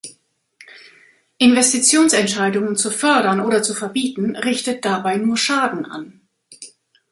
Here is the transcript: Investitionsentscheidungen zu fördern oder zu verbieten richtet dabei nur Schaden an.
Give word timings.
Investitionsentscheidungen 1.37 2.75
zu 2.75 2.89
fördern 2.89 3.39
oder 3.39 3.61
zu 3.61 3.75
verbieten 3.75 4.35
richtet 4.35 4.83
dabei 4.83 5.17
nur 5.17 5.37
Schaden 5.37 5.85
an. 5.85 6.21